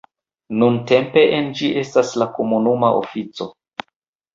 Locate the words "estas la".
1.85-2.31